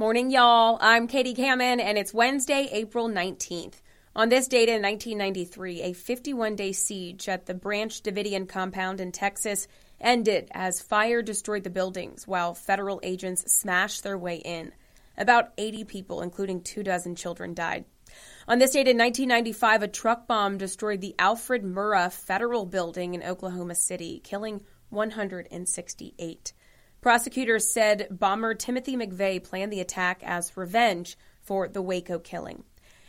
Morning, 0.00 0.30
y'all. 0.30 0.78
I'm 0.80 1.08
Katie 1.08 1.34
Kamen, 1.34 1.80
and 1.80 1.98
it's 1.98 2.14
Wednesday, 2.14 2.68
April 2.70 3.08
19th. 3.08 3.82
On 4.14 4.28
this 4.28 4.46
date 4.46 4.68
in 4.68 4.80
1993, 4.80 5.82
a 5.82 5.92
51 5.92 6.54
day 6.54 6.70
siege 6.70 7.28
at 7.28 7.46
the 7.46 7.54
Branch 7.54 8.00
Davidian 8.00 8.48
compound 8.48 9.00
in 9.00 9.10
Texas 9.10 9.66
ended 10.00 10.52
as 10.52 10.80
fire 10.80 11.20
destroyed 11.20 11.64
the 11.64 11.70
buildings 11.70 12.28
while 12.28 12.54
federal 12.54 13.00
agents 13.02 13.52
smashed 13.52 14.04
their 14.04 14.16
way 14.16 14.36
in. 14.36 14.70
About 15.16 15.52
80 15.58 15.82
people, 15.82 16.22
including 16.22 16.62
two 16.62 16.84
dozen 16.84 17.16
children, 17.16 17.52
died. 17.52 17.84
On 18.46 18.60
this 18.60 18.70
date 18.70 18.86
in 18.86 18.98
1995, 18.98 19.82
a 19.82 19.88
truck 19.88 20.28
bomb 20.28 20.58
destroyed 20.58 21.00
the 21.00 21.16
Alfred 21.18 21.64
Murrah 21.64 22.12
Federal 22.12 22.66
Building 22.66 23.14
in 23.14 23.24
Oklahoma 23.24 23.74
City, 23.74 24.20
killing 24.22 24.60
168. 24.90 26.52
Prosecutors 27.08 27.72
said 27.72 28.06
bomber 28.10 28.52
Timothy 28.52 28.94
McVeigh 28.94 29.42
planned 29.42 29.72
the 29.72 29.80
attack 29.80 30.20
as 30.22 30.54
revenge 30.58 31.16
for 31.40 31.66
the 31.66 31.80
Waco 31.80 32.18
killing. 32.18 32.64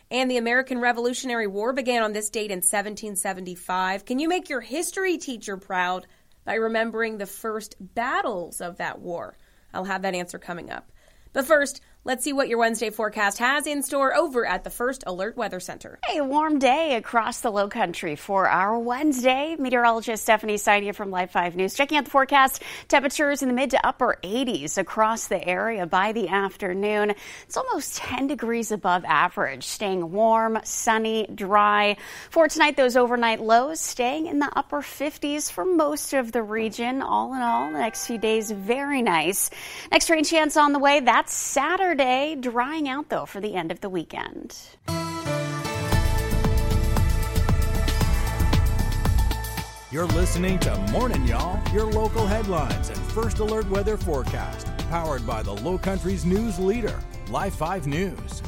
And 0.10 0.32
the 0.32 0.38
American 0.38 0.80
Revolutionary 0.80 1.48
War 1.48 1.74
began 1.74 2.02
on 2.02 2.14
this 2.14 2.30
date 2.30 2.50
in 2.50 2.60
1775. 2.60 4.06
Can 4.06 4.20
you 4.20 4.30
make 4.30 4.48
your 4.48 4.62
history 4.62 5.18
teacher 5.18 5.58
proud 5.58 6.08
by 6.46 6.54
remembering 6.54 7.18
the 7.18 7.26
first 7.26 7.76
battles 7.78 8.62
of 8.62 8.78
that 8.78 9.02
war? 9.02 9.36
I'll 9.74 9.84
have 9.84 10.04
that 10.04 10.16
answer 10.16 10.40
coming 10.40 10.72
up. 10.72 10.90
But 11.34 11.46
first, 11.46 11.82
Let's 12.10 12.24
see 12.24 12.34
what 12.34 12.50
your 12.50 12.58
Wednesday 12.58 12.90
forecast 12.90 13.38
has 13.38 13.68
in 13.68 13.84
store 13.84 14.16
over 14.16 14.44
at 14.44 14.64
the 14.64 14.72
First 14.72 15.04
Alert 15.06 15.38
Weather 15.38 15.60
Center. 15.60 16.00
Hey, 16.04 16.18
a 16.18 16.24
warm 16.24 16.58
day 16.58 16.96
across 16.96 17.42
the 17.42 17.52
low 17.52 17.68
country 17.68 18.16
for 18.16 18.48
our 18.48 18.80
Wednesday. 18.80 19.56
Meteorologist 19.60 20.24
Stephanie 20.24 20.56
Saidia 20.56 20.96
from 20.96 21.12
Live 21.12 21.30
5 21.30 21.56
News 21.56 21.76
checking 21.76 22.00
out 22.00 22.06
the 22.06 22.10
forecast. 22.10 22.64
Temperatures 22.88 23.44
in 23.44 23.48
the 23.48 23.54
mid 23.54 23.70
to 23.70 23.86
upper 23.86 24.18
80s 24.24 24.80
across 24.80 25.28
the 25.28 25.48
area 25.48 25.86
by 25.86 26.12
the 26.12 26.30
afternoon. 26.30 27.14
It's 27.44 27.58
almost 27.58 27.98
10 27.98 28.26
degrees 28.26 28.72
above 28.72 29.06
average, 29.06 29.66
staying 29.66 30.12
warm, 30.12 30.58
sunny, 30.64 31.28
dry. 31.28 31.98
For 32.32 32.48
tonight, 32.48 32.76
those 32.76 32.98
overnight 32.98 33.40
lows 33.40 33.80
staying 33.80 34.26
in 34.26 34.40
the 34.40 34.52
upper 34.56 34.82
50s 34.82 35.52
for 35.52 35.64
most 35.64 36.14
of 36.14 36.32
the 36.32 36.42
region. 36.42 37.04
All 37.04 37.36
in 37.36 37.42
all, 37.44 37.72
the 37.72 37.78
next 37.78 38.08
few 38.08 38.18
days, 38.18 38.50
very 38.50 39.04
nice. 39.04 39.52
Next 39.92 40.10
rain 40.10 40.24
chance 40.24 40.58
on 40.58 40.74
the 40.74 40.80
way. 40.80 41.02
That's 41.02 41.36
Saturday. 41.36 41.99
Drying 42.00 42.88
out 42.88 43.10
though 43.10 43.26
for 43.26 43.42
the 43.42 43.56
end 43.56 43.74
of 43.74 43.82
the 43.82 43.90
weekend. 43.90 44.56
You're 49.92 50.06
listening 50.06 50.60
to 50.60 50.78
Morning 50.94 51.28
Y'all, 51.28 51.62
your 51.74 51.88
local 51.88 52.26
headlines 52.26 52.88
and 52.88 52.98
first 53.12 53.40
alert 53.40 53.70
weather 53.70 53.98
forecast, 53.98 54.68
powered 54.90 55.28
by 55.28 55.44
the 55.44 55.52
Low 55.52 55.78
Country's 55.78 56.24
news 56.24 56.58
leader, 56.58 56.98
Live 57.30 57.54
5 57.54 57.86
News. 57.86 58.44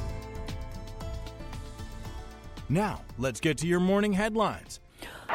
Now, 2.69 3.01
let's 3.17 3.41
get 3.41 3.57
to 3.57 3.67
your 3.67 3.81
morning 3.81 4.13
headlines. 4.13 4.79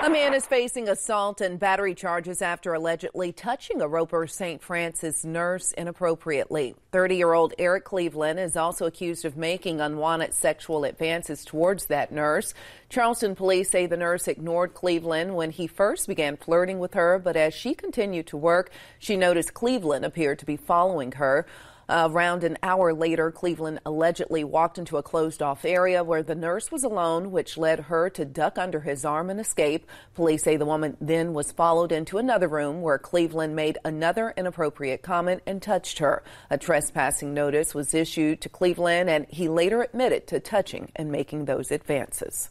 A 0.02 0.10
man 0.10 0.34
is 0.34 0.46
facing 0.46 0.90
assault 0.90 1.40
and 1.40 1.58
battery 1.58 1.94
charges 1.94 2.42
after 2.42 2.74
allegedly 2.74 3.32
touching 3.32 3.80
a 3.80 3.88
Roper 3.88 4.26
St. 4.26 4.62
Francis 4.62 5.24
nurse 5.24 5.72
inappropriately. 5.72 6.76
30 6.92 7.16
year 7.16 7.32
old 7.32 7.54
Eric 7.58 7.84
Cleveland 7.84 8.38
is 8.38 8.56
also 8.56 8.84
accused 8.84 9.24
of 9.24 9.38
making 9.38 9.80
unwanted 9.80 10.34
sexual 10.34 10.84
advances 10.84 11.46
towards 11.46 11.86
that 11.86 12.12
nurse. 12.12 12.52
Charleston 12.90 13.34
police 13.34 13.70
say 13.70 13.86
the 13.86 13.96
nurse 13.96 14.28
ignored 14.28 14.74
Cleveland 14.74 15.34
when 15.34 15.50
he 15.50 15.66
first 15.66 16.06
began 16.06 16.36
flirting 16.36 16.78
with 16.78 16.92
her, 16.92 17.18
but 17.18 17.34
as 17.34 17.54
she 17.54 17.74
continued 17.74 18.26
to 18.26 18.36
work, 18.36 18.70
she 18.98 19.16
noticed 19.16 19.54
Cleveland 19.54 20.04
appeared 20.04 20.38
to 20.38 20.46
be 20.46 20.58
following 20.58 21.12
her. 21.12 21.46
Uh, 21.88 22.08
around 22.10 22.42
an 22.42 22.58
hour 22.64 22.92
later, 22.92 23.30
Cleveland 23.30 23.78
allegedly 23.86 24.42
walked 24.42 24.76
into 24.76 24.96
a 24.96 25.02
closed 25.02 25.40
off 25.40 25.64
area 25.64 26.02
where 26.02 26.22
the 26.22 26.34
nurse 26.34 26.72
was 26.72 26.82
alone, 26.82 27.30
which 27.30 27.56
led 27.56 27.78
her 27.80 28.10
to 28.10 28.24
duck 28.24 28.58
under 28.58 28.80
his 28.80 29.04
arm 29.04 29.30
and 29.30 29.38
escape. 29.38 29.86
Police 30.14 30.42
say 30.42 30.56
the 30.56 30.64
woman 30.64 30.96
then 31.00 31.32
was 31.32 31.52
followed 31.52 31.92
into 31.92 32.18
another 32.18 32.48
room 32.48 32.82
where 32.82 32.98
Cleveland 32.98 33.54
made 33.54 33.78
another 33.84 34.34
inappropriate 34.36 35.02
comment 35.02 35.42
and 35.46 35.62
touched 35.62 35.98
her. 35.98 36.24
A 36.50 36.58
trespassing 36.58 37.32
notice 37.32 37.72
was 37.72 37.94
issued 37.94 38.40
to 38.40 38.48
Cleveland, 38.48 39.08
and 39.08 39.26
he 39.28 39.48
later 39.48 39.82
admitted 39.82 40.26
to 40.26 40.40
touching 40.40 40.90
and 40.96 41.12
making 41.12 41.44
those 41.44 41.70
advances. 41.70 42.50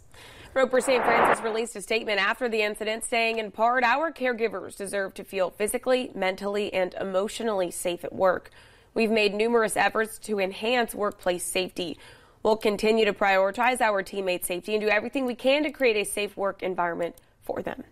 Roper 0.54 0.80
St. 0.80 1.04
Francis 1.04 1.44
released 1.44 1.76
a 1.76 1.82
statement 1.82 2.22
after 2.22 2.48
the 2.48 2.62
incident 2.62 3.04
saying, 3.04 3.40
in 3.40 3.52
part, 3.52 3.84
our 3.84 4.14
caregivers 4.14 4.78
deserve 4.78 5.14
to 5.16 5.26
feel 5.26 5.50
physically, 5.50 6.12
mentally, 6.16 6.74
and 6.74 6.94
emotionally 6.94 7.70
safe 7.72 8.06
at 8.06 8.14
work. 8.14 8.52
We've 8.96 9.12
made 9.12 9.34
numerous 9.34 9.76
efforts 9.76 10.18
to 10.20 10.40
enhance 10.40 10.96
workplace 10.96 11.44
safety. 11.44 12.00
We'll 12.44 12.56
continue 12.56 13.04
to 13.04 13.12
prioritize 13.12 13.82
our 13.82 14.02
teammates' 14.02 14.48
safety 14.48 14.74
and 14.74 14.82
do 14.82 14.88
everything 14.88 15.26
we 15.26 15.36
can 15.36 15.64
to 15.64 15.70
create 15.70 15.98
a 15.98 16.10
safe 16.10 16.38
work 16.38 16.64
environment 16.64 17.16
for 17.44 17.62
them. 17.62 17.84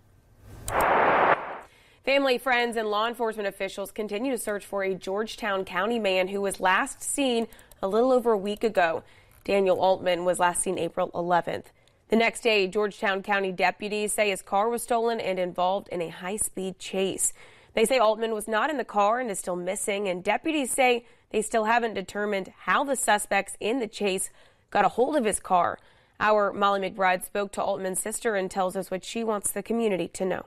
Family, 2.06 2.38
friends, 2.38 2.78
and 2.78 2.88
law 2.88 3.08
enforcement 3.08 3.48
officials 3.48 3.92
continue 3.92 4.32
to 4.32 4.38
search 4.38 4.66
for 4.66 4.84
a 4.84 4.96
Georgetown 4.96 5.66
County 5.66 6.00
man 6.00 6.30
who 6.30 6.40
was 6.40 6.62
last 6.62 7.04
seen 7.04 7.48
a 7.82 7.88
little 7.88 8.14
over 8.14 8.32
a 8.32 8.38
week 8.38 8.64
ago. 8.64 9.04
Daniel 9.44 9.82
Altman 9.82 10.24
was 10.24 10.40
last 10.40 10.62
seen 10.62 10.80
April 10.80 11.12
11th. 11.12 11.66
The 12.08 12.16
next 12.16 12.42
day, 12.42 12.68
Georgetown 12.68 13.24
County 13.24 13.52
deputies 13.52 14.14
say 14.14 14.30
his 14.30 14.42
car 14.42 14.70
was 14.70 14.84
stolen 14.84 15.20
and 15.20 15.38
involved 15.38 15.90
in 15.90 16.02
a 16.02 16.10
high 16.10 16.38
speed 16.38 16.80
chase. 16.80 17.34
They 17.74 17.86
say 17.86 17.98
Altman 17.98 18.34
was 18.34 18.48
not 18.48 18.70
in 18.70 18.78
the 18.78 18.86
car 18.86 19.20
and 19.20 19.32
is 19.32 19.40
still 19.40 19.56
missing, 19.56 20.08
and 20.08 20.24
deputies 20.24 20.72
say 20.72 21.06
they 21.32 21.42
still 21.42 21.66
haven't 21.66 21.96
determined 21.96 22.54
how 22.62 22.84
the 22.84 22.96
suspects 22.96 23.58
in 23.60 23.80
the 23.80 23.88
chase 23.88 24.30
got 24.70 24.86
a 24.86 24.90
hold 24.90 25.16
of 25.16 25.26
his 25.26 25.40
car. 25.40 25.80
Our 26.20 26.54
Molly 26.54 26.80
McBride 26.80 27.26
spoke 27.26 27.52
to 27.54 27.64
Altman's 27.64 28.00
sister 28.00 28.36
and 28.36 28.50
tells 28.50 28.76
us 28.76 28.92
what 28.92 29.04
she 29.04 29.24
wants 29.24 29.52
the 29.52 29.64
community 29.64 30.08
to 30.10 30.26
know. 30.26 30.46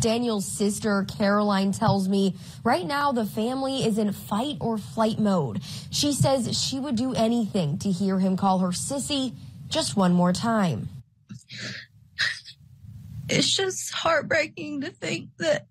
Daniel's 0.00 0.46
sister, 0.46 1.04
Caroline, 1.08 1.72
tells 1.72 2.08
me 2.08 2.36
right 2.62 2.86
now 2.86 3.10
the 3.10 3.24
family 3.24 3.84
is 3.84 3.98
in 3.98 4.12
fight 4.12 4.56
or 4.60 4.78
flight 4.78 5.18
mode. 5.18 5.60
She 5.90 6.12
says 6.12 6.60
she 6.60 6.78
would 6.78 6.94
do 6.96 7.14
anything 7.14 7.78
to 7.78 7.90
hear 7.90 8.18
him 8.18 8.36
call 8.36 8.60
her 8.60 8.68
sissy 8.68 9.34
just 9.68 9.96
one 9.96 10.12
more 10.12 10.32
time 10.32 10.88
it's 13.28 13.54
just 13.54 13.92
heartbreaking 13.92 14.82
to 14.82 14.90
think 14.90 15.30
that 15.38 15.66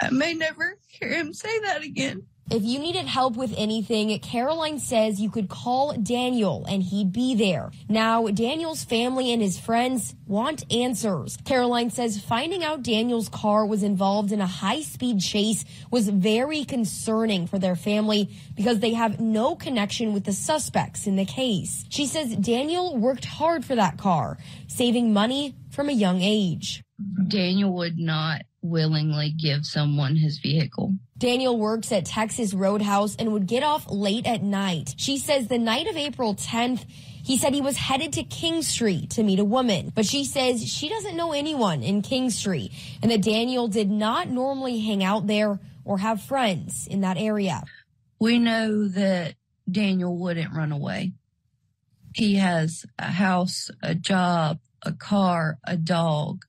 I 0.00 0.10
may 0.10 0.34
never 0.34 0.78
hear 0.88 1.08
him 1.10 1.32
say 1.32 1.58
that 1.60 1.82
again. 1.82 2.24
If 2.48 2.62
you 2.62 2.78
needed 2.78 3.06
help 3.06 3.36
with 3.36 3.52
anything, 3.56 4.16
Caroline 4.20 4.78
says 4.78 5.20
you 5.20 5.30
could 5.30 5.48
call 5.48 5.94
Daniel 5.94 6.64
and 6.68 6.80
he'd 6.80 7.12
be 7.12 7.34
there. 7.34 7.72
Now, 7.88 8.28
Daniel's 8.28 8.84
family 8.84 9.32
and 9.32 9.42
his 9.42 9.58
friends 9.58 10.14
want 10.28 10.72
answers. 10.72 11.36
Caroline 11.44 11.90
says 11.90 12.20
finding 12.20 12.62
out 12.62 12.84
Daniel's 12.84 13.28
car 13.28 13.66
was 13.66 13.82
involved 13.82 14.30
in 14.30 14.40
a 14.40 14.46
high 14.46 14.82
speed 14.82 15.20
chase 15.20 15.64
was 15.90 16.08
very 16.08 16.64
concerning 16.64 17.48
for 17.48 17.58
their 17.58 17.74
family 17.74 18.30
because 18.54 18.78
they 18.78 18.94
have 18.94 19.18
no 19.18 19.56
connection 19.56 20.12
with 20.12 20.22
the 20.22 20.32
suspects 20.32 21.08
in 21.08 21.16
the 21.16 21.24
case. 21.24 21.84
She 21.88 22.06
says 22.06 22.36
Daniel 22.36 22.96
worked 22.96 23.24
hard 23.24 23.64
for 23.64 23.74
that 23.74 23.98
car, 23.98 24.38
saving 24.68 25.12
money 25.12 25.56
from 25.70 25.88
a 25.88 25.92
young 25.92 26.22
age. 26.22 26.84
Daniel 27.26 27.74
would 27.74 27.98
not 27.98 28.42
willingly 28.62 29.34
give 29.36 29.66
someone 29.66 30.14
his 30.14 30.38
vehicle. 30.38 30.94
Daniel 31.18 31.58
works 31.58 31.92
at 31.92 32.04
Texas 32.04 32.52
Roadhouse 32.52 33.16
and 33.16 33.32
would 33.32 33.46
get 33.46 33.62
off 33.62 33.86
late 33.88 34.26
at 34.26 34.42
night. 34.42 34.94
She 34.98 35.18
says 35.18 35.48
the 35.48 35.58
night 35.58 35.86
of 35.86 35.96
April 35.96 36.34
10th, 36.34 36.84
he 37.24 37.38
said 37.38 37.54
he 37.54 37.60
was 37.60 37.76
headed 37.76 38.12
to 38.14 38.22
King 38.22 38.62
Street 38.62 39.10
to 39.10 39.22
meet 39.22 39.38
a 39.38 39.44
woman, 39.44 39.90
but 39.94 40.06
she 40.06 40.24
says 40.24 40.66
she 40.66 40.88
doesn't 40.88 41.16
know 41.16 41.32
anyone 41.32 41.82
in 41.82 42.02
King 42.02 42.30
Street 42.30 42.70
and 43.02 43.10
that 43.10 43.22
Daniel 43.22 43.66
did 43.66 43.90
not 43.90 44.28
normally 44.28 44.78
hang 44.80 45.02
out 45.02 45.26
there 45.26 45.58
or 45.84 45.98
have 45.98 46.20
friends 46.22 46.86
in 46.86 47.00
that 47.00 47.16
area. 47.16 47.64
We 48.20 48.38
know 48.38 48.86
that 48.88 49.34
Daniel 49.70 50.16
wouldn't 50.16 50.54
run 50.54 50.70
away. 50.70 51.12
He 52.14 52.36
has 52.36 52.86
a 52.98 53.10
house, 53.10 53.70
a 53.82 53.94
job, 53.94 54.58
a 54.82 54.92
car, 54.92 55.58
a 55.64 55.76
dog 55.76 56.45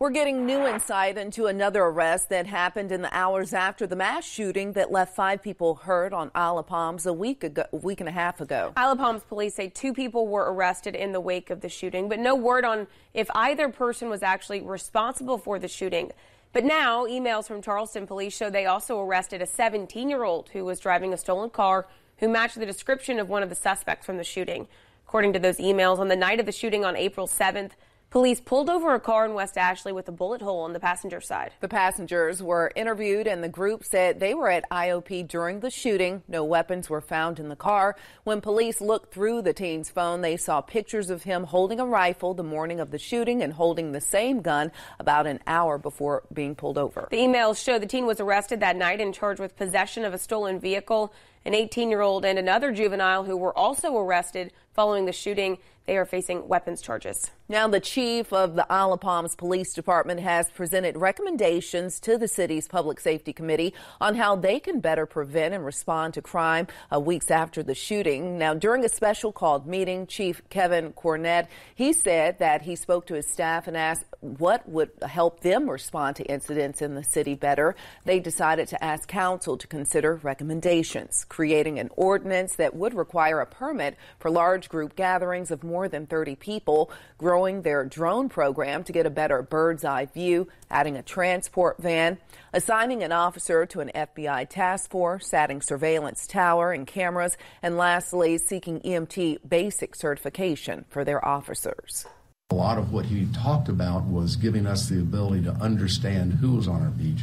We're 0.00 0.08
getting 0.08 0.46
new 0.46 0.66
insight 0.66 1.18
into 1.18 1.44
another 1.44 1.82
arrest 1.82 2.30
that 2.30 2.46
happened 2.46 2.90
in 2.90 3.02
the 3.02 3.14
hours 3.14 3.52
after 3.52 3.86
the 3.86 3.96
mass 3.96 4.24
shooting 4.24 4.72
that 4.72 4.90
left 4.90 5.14
five 5.14 5.42
people 5.42 5.74
hurt 5.74 6.14
on 6.14 6.30
Isle 6.34 6.60
of 6.60 6.68
Palms 6.68 7.04
a 7.04 7.12
week 7.12 7.44
ago, 7.44 7.64
a 7.70 7.76
week 7.76 8.00
and 8.00 8.08
a 8.08 8.12
half 8.12 8.40
ago. 8.40 8.72
Isle 8.78 8.92
of 8.92 8.98
Palms 8.98 9.24
police 9.24 9.56
say 9.56 9.68
two 9.68 9.92
people 9.92 10.26
were 10.26 10.50
arrested 10.50 10.94
in 10.94 11.12
the 11.12 11.20
wake 11.20 11.50
of 11.50 11.60
the 11.60 11.68
shooting, 11.68 12.08
but 12.08 12.18
no 12.18 12.34
word 12.34 12.64
on 12.64 12.86
if 13.12 13.28
either 13.34 13.68
person 13.68 14.08
was 14.08 14.22
actually 14.22 14.62
responsible 14.62 15.36
for 15.36 15.58
the 15.58 15.68
shooting. 15.68 16.12
But 16.54 16.64
now, 16.64 17.04
emails 17.04 17.46
from 17.46 17.60
Charleston 17.60 18.06
police 18.06 18.34
show 18.34 18.48
they 18.48 18.64
also 18.64 18.98
arrested 19.02 19.42
a 19.42 19.46
17 19.46 20.08
year 20.08 20.24
old 20.24 20.48
who 20.54 20.64
was 20.64 20.80
driving 20.80 21.12
a 21.12 21.18
stolen 21.18 21.50
car 21.50 21.86
who 22.20 22.28
matched 22.28 22.58
the 22.58 22.64
description 22.64 23.18
of 23.18 23.28
one 23.28 23.42
of 23.42 23.50
the 23.50 23.54
suspects 23.54 24.06
from 24.06 24.16
the 24.16 24.24
shooting. 24.24 24.66
According 25.06 25.34
to 25.34 25.38
those 25.38 25.58
emails, 25.58 25.98
on 25.98 26.08
the 26.08 26.16
night 26.16 26.40
of 26.40 26.46
the 26.46 26.52
shooting 26.52 26.86
on 26.86 26.96
April 26.96 27.26
7th, 27.26 27.72
Police 28.10 28.40
pulled 28.40 28.68
over 28.68 28.92
a 28.92 28.98
car 28.98 29.24
in 29.24 29.34
West 29.34 29.56
Ashley 29.56 29.92
with 29.92 30.08
a 30.08 30.12
bullet 30.12 30.42
hole 30.42 30.62
on 30.62 30.72
the 30.72 30.80
passenger 30.80 31.20
side. 31.20 31.52
The 31.60 31.68
passengers 31.68 32.42
were 32.42 32.72
interviewed 32.74 33.28
and 33.28 33.40
the 33.40 33.48
group 33.48 33.84
said 33.84 34.18
they 34.18 34.34
were 34.34 34.50
at 34.50 34.68
IOP 34.68 35.28
during 35.28 35.60
the 35.60 35.70
shooting. 35.70 36.24
No 36.26 36.42
weapons 36.42 36.90
were 36.90 37.00
found 37.00 37.38
in 37.38 37.48
the 37.48 37.54
car. 37.54 37.94
When 38.24 38.40
police 38.40 38.80
looked 38.80 39.14
through 39.14 39.42
the 39.42 39.52
teen's 39.52 39.90
phone, 39.90 40.22
they 40.22 40.36
saw 40.36 40.60
pictures 40.60 41.08
of 41.08 41.22
him 41.22 41.44
holding 41.44 41.78
a 41.78 41.86
rifle 41.86 42.34
the 42.34 42.42
morning 42.42 42.80
of 42.80 42.90
the 42.90 42.98
shooting 42.98 43.42
and 43.42 43.52
holding 43.52 43.92
the 43.92 44.00
same 44.00 44.40
gun 44.40 44.72
about 44.98 45.28
an 45.28 45.38
hour 45.46 45.78
before 45.78 46.24
being 46.32 46.56
pulled 46.56 46.78
over. 46.78 47.06
The 47.12 47.18
emails 47.18 47.62
show 47.62 47.78
the 47.78 47.86
teen 47.86 48.06
was 48.06 48.18
arrested 48.18 48.58
that 48.58 48.74
night 48.74 49.00
and 49.00 49.14
charged 49.14 49.38
with 49.38 49.56
possession 49.56 50.04
of 50.04 50.12
a 50.12 50.18
stolen 50.18 50.58
vehicle. 50.58 51.14
An 51.44 51.54
18 51.54 51.88
year 51.88 52.00
old 52.00 52.24
and 52.24 52.40
another 52.40 52.72
juvenile 52.72 53.22
who 53.24 53.36
were 53.36 53.56
also 53.56 53.96
arrested 53.96 54.52
following 54.72 55.06
the 55.06 55.12
shooting. 55.12 55.58
They 55.90 55.96
are 55.96 56.06
facing 56.06 56.46
weapons 56.46 56.80
charges. 56.80 57.32
Now, 57.48 57.66
the 57.66 57.80
chief 57.80 58.32
of 58.32 58.54
the 58.54 58.64
Isle 58.72 58.92
of 58.92 59.00
Palms 59.00 59.34
Police 59.34 59.74
Department 59.74 60.20
has 60.20 60.48
presented 60.52 60.96
recommendations 60.96 61.98
to 61.98 62.16
the 62.16 62.28
city's 62.28 62.68
Public 62.68 63.00
Safety 63.00 63.32
Committee 63.32 63.74
on 64.00 64.14
how 64.14 64.36
they 64.36 64.60
can 64.60 64.78
better 64.78 65.04
prevent 65.04 65.52
and 65.52 65.64
respond 65.64 66.14
to 66.14 66.22
crime 66.22 66.68
uh, 66.94 67.00
weeks 67.00 67.28
after 67.28 67.64
the 67.64 67.74
shooting. 67.74 68.38
Now, 68.38 68.54
during 68.54 68.84
a 68.84 68.88
special 68.88 69.32
called 69.32 69.66
meeting, 69.66 70.06
Chief 70.06 70.42
Kevin 70.48 70.92
Cornett, 70.92 71.48
he 71.74 71.92
said 71.92 72.38
that 72.38 72.62
he 72.62 72.76
spoke 72.76 73.08
to 73.08 73.14
his 73.14 73.26
staff 73.26 73.66
and 73.66 73.76
asked 73.76 74.04
what 74.20 74.68
would 74.68 74.90
help 75.02 75.40
them 75.40 75.68
respond 75.68 76.14
to 76.16 76.24
incidents 76.24 76.82
in 76.82 76.94
the 76.94 77.02
city 77.02 77.34
better. 77.34 77.74
They 78.04 78.20
decided 78.20 78.68
to 78.68 78.84
ask 78.84 79.08
council 79.08 79.56
to 79.56 79.66
consider 79.66 80.20
recommendations, 80.22 81.26
creating 81.28 81.80
an 81.80 81.90
ordinance 81.96 82.54
that 82.56 82.76
would 82.76 82.94
require 82.94 83.40
a 83.40 83.46
permit 83.46 83.96
for 84.20 84.30
large 84.30 84.68
group 84.68 84.94
gatherings 84.94 85.50
of 85.50 85.64
more 85.64 85.79
than 85.88 86.06
30 86.06 86.36
people, 86.36 86.90
growing 87.18 87.62
their 87.62 87.84
drone 87.84 88.28
program 88.28 88.84
to 88.84 88.92
get 88.92 89.06
a 89.06 89.10
better 89.10 89.42
bird's 89.42 89.84
eye 89.84 90.06
view, 90.06 90.48
adding 90.70 90.96
a 90.96 91.02
transport 91.02 91.76
van, 91.78 92.18
assigning 92.52 93.02
an 93.02 93.12
officer 93.12 93.66
to 93.66 93.80
an 93.80 93.90
FBI 93.94 94.48
task 94.48 94.90
force, 94.90 95.32
adding 95.34 95.62
surveillance 95.62 96.26
tower 96.26 96.72
and 96.72 96.86
cameras, 96.86 97.36
and 97.62 97.76
lastly, 97.76 98.38
seeking 98.38 98.80
EMT 98.80 99.38
basic 99.48 99.94
certification 99.94 100.84
for 100.88 101.04
their 101.04 101.24
officers. 101.24 102.06
A 102.50 102.54
lot 102.54 102.78
of 102.78 102.92
what 102.92 103.04
he 103.04 103.28
talked 103.32 103.68
about 103.68 104.04
was 104.06 104.34
giving 104.34 104.66
us 104.66 104.88
the 104.88 104.98
ability 104.98 105.44
to 105.44 105.52
understand 105.52 106.32
who 106.32 106.56
was 106.56 106.66
on 106.66 106.82
our 106.82 106.90
beach 106.90 107.20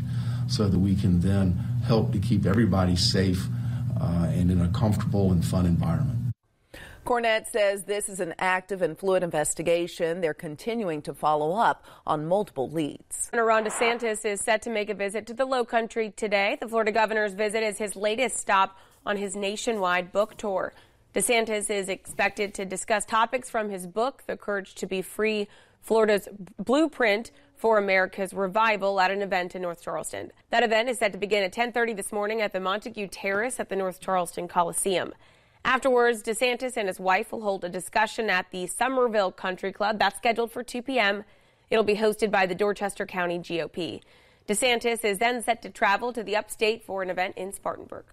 so 0.47 0.69
that 0.69 0.79
we 0.79 0.95
can 0.95 1.19
then 1.19 1.51
help 1.85 2.13
to 2.13 2.19
keep 2.19 2.45
everybody 2.45 2.95
safe 2.95 3.45
uh, 3.99 4.27
and 4.29 4.49
in 4.51 4.61
a 4.61 4.69
comfortable 4.69 5.31
and 5.31 5.43
fun 5.43 5.65
environment. 5.65 6.16
Cornett 7.07 7.47
says 7.47 7.85
this 7.85 8.09
is 8.09 8.19
an 8.19 8.35
active 8.37 8.81
and 8.81 8.99
fluid 8.99 9.23
investigation. 9.23 10.19
They're 10.19 10.33
continuing 10.33 11.01
to 11.03 11.13
follow 11.13 11.55
up 11.55 11.85
on 12.05 12.27
multiple 12.27 12.69
leads. 12.69 13.29
Ron 13.33 13.63
DeSantis 13.63 14.25
is 14.25 14.41
set 14.41 14.61
to 14.63 14.69
make 14.69 14.89
a 14.89 14.93
visit 14.93 15.25
to 15.27 15.33
the 15.33 15.45
Low 15.45 15.63
Country 15.63 16.11
today. 16.17 16.57
The 16.59 16.67
Florida 16.67 16.91
governor's 16.91 17.33
visit 17.33 17.63
is 17.63 17.77
his 17.77 17.95
latest 17.95 18.35
stop 18.35 18.77
on 19.05 19.15
his 19.15 19.37
nationwide 19.37 20.11
book 20.11 20.35
tour. 20.35 20.73
DeSantis 21.15 21.69
is 21.69 21.87
expected 21.87 22.53
to 22.55 22.65
discuss 22.65 23.05
topics 23.05 23.49
from 23.49 23.69
his 23.69 23.87
book, 23.87 24.23
The 24.27 24.35
Courage 24.35 24.75
to 24.75 24.85
Be 24.85 25.01
Free, 25.01 25.47
Florida's 25.81 26.27
blueprint 26.59 27.31
for 27.55 27.77
America's 27.77 28.33
revival 28.33 28.99
at 28.99 29.11
an 29.11 29.21
event 29.21 29.55
in 29.55 29.61
North 29.61 29.81
Charleston. 29.81 30.33
That 30.49 30.63
event 30.63 30.89
is 30.89 30.97
set 30.97 31.13
to 31.13 31.17
begin 31.17 31.45
at 31.45 31.53
10:30 31.53 31.93
this 31.95 32.11
morning 32.11 32.41
at 32.41 32.51
the 32.51 32.59
Montague 32.59 33.07
Terrace 33.07 33.61
at 33.61 33.69
the 33.69 33.77
North 33.77 34.01
Charleston 34.01 34.49
Coliseum. 34.49 35.13
Afterwards, 35.65 36.23
DeSantis 36.23 36.77
and 36.77 36.87
his 36.87 36.99
wife 36.99 37.31
will 37.31 37.41
hold 37.41 37.63
a 37.63 37.69
discussion 37.69 38.29
at 38.29 38.49
the 38.51 38.67
Summerville 38.67 39.31
Country 39.31 39.71
Club. 39.71 39.99
That's 39.99 40.17
scheduled 40.17 40.51
for 40.51 40.63
2 40.63 40.81
p.m. 40.81 41.23
It'll 41.69 41.83
be 41.83 41.95
hosted 41.95 42.31
by 42.31 42.45
the 42.45 42.55
Dorchester 42.55 43.05
County 43.05 43.39
GOP. 43.39 44.01
DeSantis 44.47 45.03
is 45.03 45.17
then 45.17 45.41
set 45.41 45.61
to 45.63 45.69
travel 45.69 46.13
to 46.13 46.23
the 46.23 46.35
upstate 46.35 46.83
for 46.83 47.03
an 47.03 47.09
event 47.09 47.35
in 47.37 47.51
Spartanburg. 47.51 48.05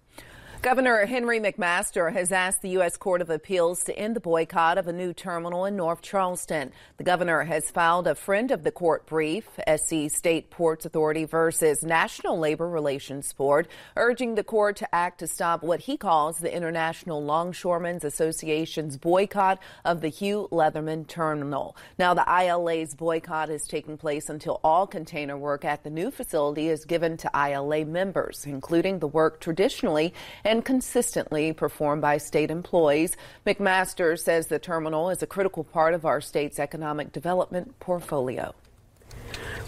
Governor 0.65 1.05
Henry 1.05 1.39
McMaster 1.39 2.11
has 2.11 2.31
asked 2.31 2.63
the 2.63 2.69
U.S. 2.69 2.97
Court 2.97 3.21
of 3.21 3.29
Appeals 3.29 3.83
to 3.83 3.95
end 3.95 4.15
the 4.15 4.19
boycott 4.19 4.79
of 4.79 4.87
a 4.87 4.93
new 4.93 5.13
terminal 5.13 5.65
in 5.65 5.75
North 5.75 6.01
Charleston. 6.01 6.71
The 6.97 7.03
governor 7.03 7.43
has 7.43 7.69
filed 7.69 8.07
a 8.07 8.15
friend 8.15 8.49
of 8.49 8.63
the 8.63 8.71
court 8.71 9.05
brief, 9.05 9.47
SC 9.67 10.09
State 10.09 10.49
Ports 10.49 10.83
Authority 10.83 11.25
versus 11.25 11.83
National 11.83 12.39
Labor 12.39 12.67
Relations 12.67 13.31
Board, 13.33 13.67
urging 13.95 14.33
the 14.33 14.43
court 14.43 14.77
to 14.77 14.95
act 14.95 15.19
to 15.19 15.27
stop 15.27 15.61
what 15.61 15.81
he 15.81 15.97
calls 15.97 16.39
the 16.39 16.51
International 16.51 17.23
Longshoremen's 17.23 18.03
Association's 18.03 18.97
boycott 18.97 19.59
of 19.85 20.01
the 20.01 20.07
Hugh 20.07 20.47
Leatherman 20.51 21.07
terminal. 21.07 21.77
Now, 21.99 22.15
the 22.15 22.25
ILA's 22.27 22.95
boycott 22.95 23.51
is 23.51 23.67
taking 23.67 23.97
place 23.97 24.31
until 24.31 24.61
all 24.63 24.87
container 24.87 25.37
work 25.37 25.63
at 25.63 25.83
the 25.83 25.91
new 25.91 26.09
facility 26.09 26.69
is 26.69 26.85
given 26.85 27.17
to 27.17 27.29
ILA 27.35 27.85
members, 27.85 28.47
including 28.47 28.97
the 28.97 29.05
work 29.07 29.39
traditionally 29.39 30.11
and 30.43 30.54
and 30.55 30.63
consistently 30.63 31.51
performed 31.51 32.01
by 32.01 32.17
state 32.17 32.49
employees. 32.49 33.17
McMaster 33.45 34.17
says 34.17 34.47
the 34.47 34.57
terminal 34.57 35.09
is 35.09 35.21
a 35.21 35.27
critical 35.27 35.65
part 35.65 35.93
of 35.93 36.05
our 36.05 36.21
state's 36.21 36.59
economic 36.59 37.11
development 37.11 37.77
portfolio. 37.81 38.55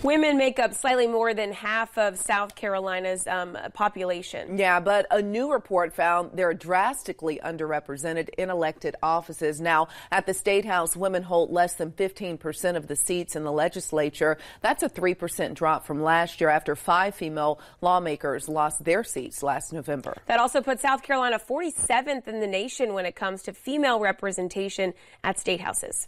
Women 0.03 0.37
make 0.37 0.59
up 0.59 0.75
slightly 0.75 1.07
more 1.07 1.33
than 1.33 1.51
half 1.51 1.97
of 1.97 2.19
South 2.19 2.53
Carolina's 2.53 3.25
um, 3.25 3.57
population. 3.73 4.59
Yeah, 4.59 4.79
but 4.79 5.07
a 5.09 5.23
new 5.23 5.51
report 5.51 5.91
found 5.91 6.31
they're 6.35 6.53
drastically 6.53 7.39
underrepresented 7.43 8.29
in 8.37 8.51
elected 8.51 8.95
offices. 9.01 9.59
Now, 9.59 9.87
at 10.11 10.27
the 10.27 10.35
State 10.35 10.65
House, 10.65 10.95
women 10.95 11.23
hold 11.23 11.51
less 11.51 11.73
than 11.73 11.91
15% 11.91 12.75
of 12.75 12.87
the 12.87 12.95
seats 12.95 13.35
in 13.35 13.43
the 13.43 13.51
legislature. 13.51 14.37
That's 14.61 14.83
a 14.83 14.89
3% 14.89 15.55
drop 15.55 15.87
from 15.87 16.03
last 16.03 16.39
year 16.41 16.51
after 16.51 16.75
five 16.75 17.15
female 17.15 17.59
lawmakers 17.81 18.47
lost 18.47 18.83
their 18.83 19.03
seats 19.03 19.41
last 19.41 19.73
November. 19.73 20.15
That 20.27 20.39
also 20.39 20.61
puts 20.61 20.83
South 20.83 21.01
Carolina 21.01 21.39
47th 21.39 22.27
in 22.27 22.39
the 22.39 22.47
nation 22.47 22.93
when 22.93 23.07
it 23.07 23.15
comes 23.15 23.41
to 23.43 23.53
female 23.53 23.99
representation 23.99 24.93
at 25.23 25.39
state 25.39 25.59
houses. 25.59 26.07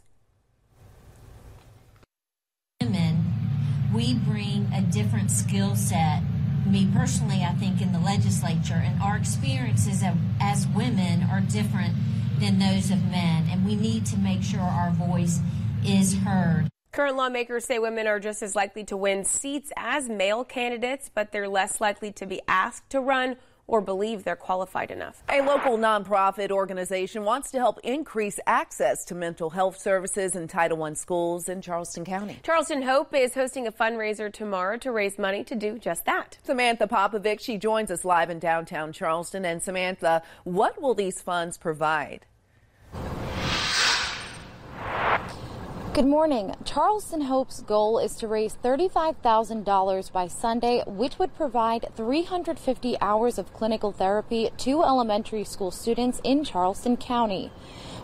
We 3.94 4.14
bring 4.14 4.70
a 4.74 4.82
different 4.82 5.32
skill 5.32 5.76
set. 5.76 6.22
Me 6.66 6.88
personally, 6.94 7.44
I 7.44 7.54
think 7.54 7.82
in 7.82 7.92
the 7.92 8.00
legislature, 8.00 8.82
and 8.84 9.02
our 9.02 9.18
experiences 9.18 10.04
as 10.40 10.68
women 10.68 11.24
are 11.24 11.42
different 11.42 11.96
than 12.40 12.60
those 12.60 12.92
of 12.92 13.04
men, 13.10 13.48
and 13.50 13.66
we 13.66 13.76
need 13.76 14.06
to 14.08 14.18
make 14.18 14.44
sure 14.44 14.60
our 14.60 14.92
voice 14.92 15.40
is 15.86 16.16
heard. 16.16 16.70
Current 16.92 17.16
lawmakers 17.16 17.66
say 17.66 17.80
women 17.80 18.08
are 18.08 18.20
just 18.20 18.42
as 18.42 18.56
likely 18.56 18.84
to 18.86 18.98
win 18.98 19.24
seats 19.24 19.72
as 19.78 20.10
male 20.10 20.44
candidates, 20.44 21.10
but 21.14 21.32
they're 21.32 21.48
less 21.48 21.80
likely 21.80 22.12
to 22.14 22.26
be 22.26 22.42
asked 22.48 22.90
to 22.92 23.00
run 23.00 23.38
or 23.70 23.82
believe 23.82 24.24
they're 24.24 24.36
qualified 24.36 24.92
enough. 24.92 25.24
A 25.30 25.42
local 25.42 25.78
nonprofit 25.78 26.50
organization 26.52 27.24
wants 27.24 27.52
to 27.52 27.60
help 27.60 27.80
increase 27.84 28.40
access 28.48 29.06
to 29.06 29.16
mental 29.16 29.52
health 29.52 29.80
services 29.80 30.36
in 30.36 30.48
Title 30.48 30.84
I 30.84 30.94
schools 30.94 31.48
in 31.48 31.62
Charleston 31.62 32.04
County. 32.04 32.40
Charleston 32.44 32.82
Hope 32.82 33.14
is 33.14 33.36
hosting 33.36 33.68
a 33.68 33.72
fundraiser 33.72 34.34
tomorrow 34.34 34.78
to 34.78 34.92
raise 34.92 35.20
money 35.20 35.44
to 35.44 35.56
do 35.56 35.78
just 35.78 36.06
that. 36.06 36.40
Samantha 36.44 36.88
Popovic, 36.88 37.40
she 37.40 37.58
joins 37.58 37.92
us 37.92 38.04
live 38.04 38.30
in 38.30 38.40
downtown 38.40 38.92
Charleston. 38.92 39.46
And 39.46 39.62
Samantha, 39.62 40.24
what 40.44 40.82
will 40.82 40.96
these 40.96 41.22
funds 41.22 41.58
provide? 41.58 42.26
Good 46.00 46.08
morning. 46.08 46.56
Charleston 46.64 47.20
Hope's 47.20 47.60
goal 47.60 48.00
is 48.00 48.16
to 48.16 48.28
raise 48.30 48.56
$35,000 48.64 50.12
by 50.14 50.28
Sunday, 50.28 50.82
which 50.88 51.20
would 51.20 51.36
provide 51.36 51.92
350 51.94 52.96
hours 53.02 53.38
of 53.38 53.54
clinical 53.54 53.92
therapy 53.92 54.50
to 54.60 54.82
elementary 54.82 55.44
school 55.44 55.72
students 55.72 56.22
in 56.24 56.46
Charleston 56.46 56.96
County. 56.96 57.52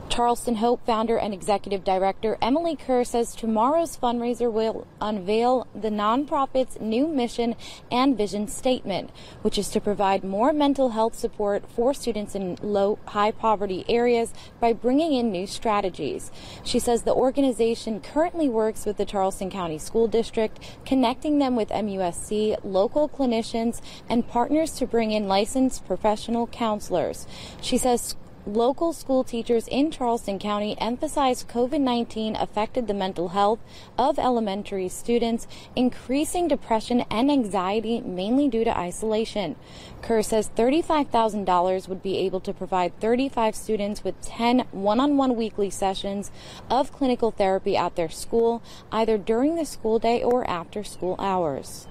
Charleston 0.08 0.56
Hope 0.56 0.86
founder 0.86 1.18
and 1.18 1.34
executive 1.34 1.84
director 1.84 2.38
Emily 2.42 2.76
Kerr 2.76 3.04
says 3.04 3.36
tomorrow's 3.36 3.98
fundraiser 3.98 4.52
will 4.52 4.88
unveil 5.02 5.68
the 5.76 5.90
nonprofit's 5.90 6.80
new 6.80 7.08
mission 7.08 7.56
and 7.92 8.18
vision 8.18 8.48
statement, 8.48 9.10
which 9.42 9.58
is 9.58 9.68
to 9.70 9.82
provide 9.82 10.24
more 10.24 10.54
mental 10.54 10.92
health 10.92 11.16
support 11.16 11.64
for 11.70 11.94
students 11.94 12.36
in 12.36 12.58
low, 12.62 13.00
high 13.08 13.32
poverty 13.32 13.84
areas 13.90 14.32
by 14.60 14.72
bringing 14.72 15.14
in 15.14 15.32
new 15.32 15.48
strategies. 15.48 16.32
She 16.64 16.80
says 16.80 17.04
the 17.04 17.14
organization 17.14 18.00
currently 18.00 18.48
works 18.48 18.86
with 18.86 18.98
the 18.98 19.06
Charleston 19.06 19.50
County 19.50 19.80
School 19.80 20.08
District, 20.08 20.60
connecting 20.86 21.40
them 21.40 21.56
with 21.56 21.70
MUSC, 21.70 22.58
local 22.64 23.10
clinicians, 23.10 23.82
and 24.08 24.28
partners 24.28 24.72
to 24.74 24.86
bring 24.86 25.12
in 25.12 25.28
licensed 25.28 25.86
professional 25.86 26.48
counselors. 26.48 27.28
She 27.60 27.78
says 27.78 28.16
local 28.46 28.94
school 28.94 29.24
teachers 29.24 29.68
in 29.68 29.90
Charleston 29.90 30.38
County 30.38 30.80
emphasized 30.80 31.48
COVID 31.48 31.82
19 31.82 32.36
affected 32.36 32.88
the 32.88 32.94
mental 32.94 33.30
health 33.30 33.60
of 33.98 34.20
elementary 34.20 34.88
students, 34.88 35.48
increasing 35.76 36.48
depression 36.48 37.02
and 37.10 37.32
anxiety 37.32 38.02
mainly 38.02 38.48
due 38.48 38.64
to 38.64 38.78
isolation. 38.78 39.56
Kerr 40.02 40.22
says 40.22 40.52
$35,000 40.56 41.88
would 41.88 42.04
be 42.04 42.20
able 42.20 42.40
to 42.42 42.54
provide 42.54 43.00
35 43.00 43.56
students 43.56 44.04
with 44.04 44.22
10 44.22 44.60
one 44.72 45.00
on 45.00 45.18
one 45.18 45.36
weekly 45.36 45.70
sessions 45.70 46.32
of 46.70 46.92
clinical 46.92 47.32
therapy 47.32 47.76
at 47.76 47.96
their 47.96 48.10
school, 48.10 48.62
either 48.92 49.18
during 49.18 49.56
the 49.56 49.66
school 49.66 49.98
day 49.98 50.22
or 50.24 50.48
after 50.50 50.84
school 50.84 51.16
hours 51.18 51.88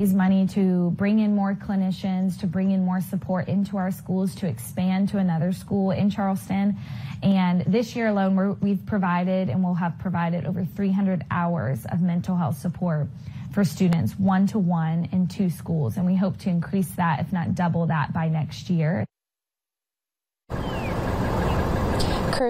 use 0.00 0.12
money 0.12 0.46
to 0.48 0.90
bring 0.92 1.20
in 1.20 1.34
more 1.34 1.54
clinicians, 1.54 2.38
to 2.40 2.46
bring 2.46 2.70
in 2.70 2.84
more 2.84 3.00
support 3.00 3.48
into 3.48 3.76
our 3.76 3.90
schools, 3.90 4.34
to 4.36 4.46
expand 4.46 5.08
to 5.10 5.18
another 5.18 5.52
school 5.52 5.90
in 5.90 6.10
Charleston. 6.10 6.76
And 7.22 7.62
this 7.62 7.94
year 7.94 8.08
alone, 8.08 8.58
we 8.60 8.70
have 8.70 8.86
provided 8.86 9.48
and 9.48 9.62
will 9.62 9.74
have 9.74 9.98
provided 9.98 10.46
over 10.46 10.64
300 10.64 11.24
hours 11.30 11.84
of 11.86 12.00
mental 12.00 12.36
health 12.36 12.58
support 12.58 13.08
for 13.52 13.64
students 13.64 14.18
one 14.18 14.46
to 14.48 14.58
one 14.58 15.08
in 15.12 15.28
two 15.28 15.48
schools. 15.48 15.96
And 15.96 16.06
we 16.06 16.16
hope 16.16 16.38
to 16.38 16.50
increase 16.50 16.90
that, 16.96 17.20
if 17.20 17.32
not 17.32 17.54
double 17.54 17.86
that, 17.86 18.12
by 18.12 18.28
next 18.28 18.68
year. 18.68 19.06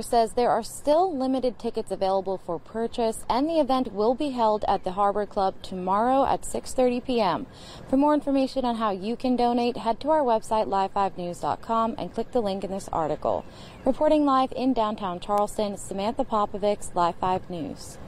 Says 0.03 0.33
there 0.33 0.51
are 0.51 0.63
still 0.63 1.17
limited 1.17 1.59
tickets 1.59 1.91
available 1.91 2.39
for 2.39 2.59
purchase 2.59 3.25
and 3.29 3.49
the 3.49 3.61
event 3.61 3.93
will 3.93 4.15
be 4.15 4.31
held 4.31 4.65
at 4.67 4.85
the 4.85 4.93
Harbor 4.93 5.27
Club 5.27 5.55
tomorrow 5.63 6.25
at 6.25 6.43
6:30 6.43 7.05
p.m. 7.05 7.47
For 7.89 7.97
more 7.97 8.15
information 8.15 8.65
on 8.65 8.77
how 8.77 8.91
you 8.91 9.17
can 9.17 9.37
donate, 9.37 9.77
head 9.77 10.01
to 10.01 10.11
our 10.11 10.23
website 10.23 10.67
live5news.com 10.67 11.95
and 11.99 12.13
click 12.13 12.33
the 12.33 12.41
link 12.41 12.65
in 12.65 12.71
this 12.71 12.89
article. 12.93 13.45
Reporting 13.85 14.25
live 14.25 14.53
in 14.53 14.73
downtown 14.73 15.21
Charleston, 15.21 15.77
Samantha 15.77 16.25
Popovics, 16.25 16.95
Live 16.95 17.17
5 17.17 17.51
News. 17.51 17.99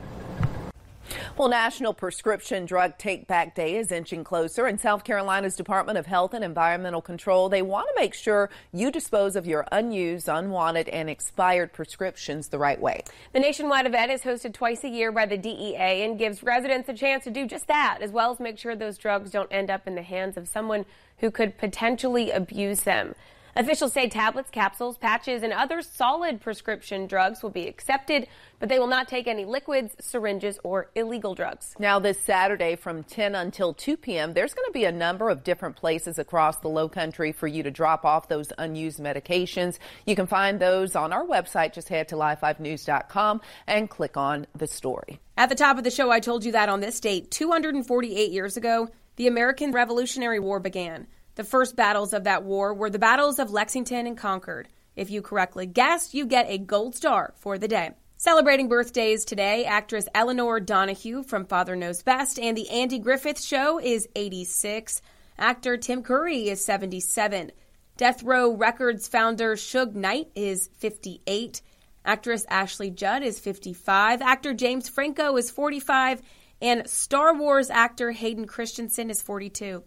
Well, 1.37 1.49
National 1.49 1.93
Prescription 1.93 2.67
Drug 2.67 2.97
Take 2.99 3.27
Back 3.27 3.55
Day 3.55 3.77
is 3.77 3.93
inching 3.93 4.25
closer, 4.25 4.67
and 4.67 4.81
South 4.81 5.05
Carolina's 5.05 5.57
Department 5.57 5.99
of 5.99 6.07
Health 6.07 6.35
and 6.35 6.45
Environmental 6.45 7.03
Control 7.03 7.49
they 7.49 7.63
want 7.63 7.89
to 7.89 8.01
make 8.01 8.15
sure 8.15 8.51
you 8.73 8.91
dispose 8.91 9.37
of 9.37 9.47
your 9.47 9.67
unused, 9.71 10.29
unwanted, 10.29 10.89
and 10.89 11.11
expired 11.11 11.73
prescriptions 11.73 12.49
the 12.49 12.59
right 12.59 12.81
way. 12.81 13.03
The 13.33 13.41
nationwide 13.41 13.87
event 13.87 14.11
is 14.11 14.23
hosted 14.23 14.55
twice 14.55 14.85
a 14.85 14.89
year 14.89 15.13
by 15.13 15.27
the 15.27 15.37
DEA 15.37 16.05
and 16.05 16.19
gives 16.19 16.43
residents 16.43 16.89
a 16.89 16.95
chance 16.95 17.25
to 17.25 17.31
do 17.31 17.47
just 17.47 17.67
that, 17.69 17.99
as 18.01 18.11
well 18.11 18.33
as 18.33 18.41
make 18.41 18.59
sure 18.59 18.75
those 18.75 18.99
drugs 18.99 19.31
don't 19.31 19.53
end 19.53 19.71
up 19.71 19.87
in 19.87 19.95
the 19.95 20.03
hands 20.03 20.37
of 20.37 20.49
someone 20.49 20.87
who 21.19 21.31
could 21.31 21.59
potentially 21.59 22.31
abuse 22.31 22.83
them. 22.83 23.15
Officials 23.57 23.95
say 23.95 24.07
tablets, 24.07 24.51
capsules, 24.51 24.99
patches, 24.99 25.43
and 25.43 25.51
other 25.51 25.81
solid 25.81 26.43
prescription 26.43 27.07
drugs 27.07 27.43
will 27.43 27.49
be 27.49 27.67
accepted, 27.67 28.29
but 28.59 28.69
they 28.69 28.79
will 28.79 28.87
not 28.87 29.09
take 29.09 29.27
any 29.27 29.47
liquids, 29.47 29.97
syringes, 29.99 30.59
or 30.63 30.91
illegal 30.95 31.35
drugs. 31.35 31.75
Now, 31.79 31.99
this 31.99 32.21
Saturday 32.21 32.77
from 32.77 33.03
10 33.03 33.35
until 33.35 33.73
2 33.73 33.97
p.m., 33.97 34.35
there's 34.35 34.53
going 34.53 34.67
to 34.67 34.73
be 34.73 34.85
a 34.85 34.93
number 34.93 35.31
of 35.31 35.43
different 35.43 35.75
places 35.75 36.19
across 36.19 36.59
the 36.59 36.69
low 36.69 36.87
country 36.87 37.33
for 37.33 37.47
you 37.47 37.63
to 37.63 37.71
drop 37.71 38.05
off 38.05 38.29
those 38.29 38.53
unused 38.59 38.99
medications. 38.99 39.79
You 40.05 40.17
can 40.17 40.27
find 40.27 40.61
those 40.61 40.95
on 40.95 41.15
our 41.15 41.25
website. 41.25 41.73
Just 41.73 41.89
head 41.89 42.09
to 42.09 42.15
live5news.com 42.17 43.41
and 43.67 43.89
click 43.89 44.19
on 44.19 44.47
the 44.55 44.67
story. 44.67 45.19
At 45.39 45.49
the 45.49 45.55
top 45.55 45.79
of 45.79 45.85
the 45.85 45.91
show, 45.91 46.11
I 46.11 46.21
told 46.21 46.45
you 46.45 46.53
that 46.53 46.69
on 46.69 46.81
this 46.81 47.01
date, 47.01 47.31
248 47.31 48.31
years 48.33 48.59
ago, 48.59 48.91
the 49.17 49.29
American 49.29 49.73
Revolutionary 49.73 50.41
War 50.41 50.61
began. 50.61 51.07
The 51.37 51.45
first 51.45 51.77
battles 51.77 52.15
of 52.15 52.25
that 52.25 52.45
war 52.45 52.73
were 52.73 52.89
the 52.89 52.99
battles 52.99 53.39
of 53.39 53.51
Lexington 53.51 54.07
and 54.07 54.17
Concord. 54.17 54.69
If 54.97 55.11
you 55.11 55.21
correctly 55.21 55.67
guessed, 55.67 56.15
you 56.15 56.25
get 56.25 56.49
a 56.49 56.57
gold 56.57 56.95
star 56.95 57.35
for 57.37 57.59
the 57.59 57.69
day. 57.69 57.91
Celebrating 58.17 58.69
birthdays 58.69 59.27
today, 59.27 59.67
actress 59.67 60.09
Elinor 60.15 60.61
Donahue 60.61 61.23
from 61.23 61.45
Father 61.45 61.77
Knows 61.77 62.03
Best 62.03 62.39
and 62.39 62.57
The 62.57 62.71
Andy 62.71 62.99
Griffith 62.99 63.39
Show 63.39 63.79
is 63.79 64.09
86. 64.17 65.03
Actor 65.39 65.77
Tim 65.77 66.03
Curry 66.03 66.49
is 66.49 66.65
77. 66.65 67.53
Death 67.99 68.23
Row 68.23 68.55
Records 68.55 69.07
founder 69.07 69.57
Suge 69.57 69.95
Knight 69.95 70.31
is 70.35 70.71
58. 70.79 71.61
Actress 72.07 72.47
Ashley 72.49 72.89
Judd 72.89 73.23
is 73.23 73.39
55. 73.39 74.23
Actor 74.23 74.55
James 74.55 74.89
Franco 74.89 75.37
is 75.37 75.51
45. 75.51 76.23
And 76.63 76.89
Star 76.89 77.35
Wars 77.35 77.69
actor 77.69 78.13
Hayden 78.13 78.47
Christensen 78.47 79.11
is 79.11 79.21
42. 79.21 79.85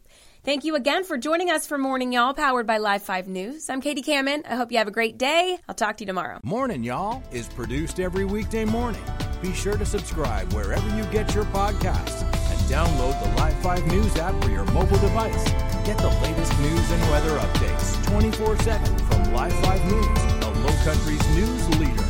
Thank 0.50 0.64
you 0.64 0.74
again 0.74 1.04
for 1.04 1.16
joining 1.16 1.52
us 1.52 1.68
for 1.68 1.78
Morning 1.78 2.12
Y'all, 2.12 2.34
powered 2.34 2.66
by 2.66 2.80
Live 2.80 3.04
5 3.04 3.28
News. 3.28 3.70
I'm 3.70 3.82
Katie 3.82 4.02
Kamen. 4.02 4.42
I 4.50 4.56
hope 4.56 4.72
you 4.72 4.80
have 4.80 4.88
a 4.88 4.92
great 4.92 5.16
day. 5.20 5.60
I'll 5.70 5.76
talk 5.76 5.98
to 5.98 6.02
you 6.02 6.08
tomorrow. 6.08 6.40
Morning 6.42 6.84
Y'all 6.84 7.22
is 7.32 7.48
produced 7.48 8.00
every 8.00 8.26
weekday 8.26 8.66
morning. 8.66 9.04
Be 9.44 9.54
sure 9.54 9.78
to 9.78 9.86
subscribe 9.86 10.52
wherever 10.54 10.98
you 10.98 11.04
get 11.12 11.36
your 11.36 11.46
podcasts 11.46 12.24
and 12.24 12.60
download 12.62 13.22
the 13.24 13.30
Live 13.40 13.60
5 13.60 13.86
News 13.92 14.18
app 14.18 14.44
for 14.44 14.50
your 14.50 14.66
mobile 14.72 14.98
device. 14.98 15.44
Get 15.86 16.00
the 16.00 16.10
latest 16.24 16.60
news 16.62 16.92
and 16.94 17.02
weather 17.12 17.38
updates 17.38 18.04
24 18.08 18.58
7 18.58 18.98
from 19.06 19.32
Live 19.32 19.54
5 19.54 19.86
News, 19.86 20.40
the 20.40 20.50
Low 20.62 20.76
Country's 20.84 21.36
news 21.36 21.80
leader. 21.80 22.09